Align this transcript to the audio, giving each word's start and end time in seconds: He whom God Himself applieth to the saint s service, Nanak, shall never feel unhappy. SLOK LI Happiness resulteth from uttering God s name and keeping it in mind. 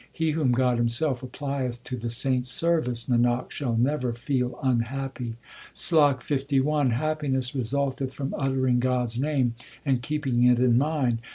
He 0.11 0.31
whom 0.31 0.51
God 0.51 0.79
Himself 0.79 1.21
applieth 1.21 1.83
to 1.83 1.95
the 1.95 2.09
saint 2.09 2.45
s 2.45 2.49
service, 2.51 3.05
Nanak, 3.05 3.51
shall 3.51 3.77
never 3.77 4.13
feel 4.13 4.57
unhappy. 4.63 5.35
SLOK 5.73 6.23
LI 6.27 6.89
Happiness 6.89 7.53
resulteth 7.53 8.11
from 8.11 8.33
uttering 8.35 8.79
God 8.79 9.03
s 9.09 9.19
name 9.19 9.53
and 9.85 10.01
keeping 10.01 10.43
it 10.45 10.57
in 10.57 10.75
mind. 10.75 11.19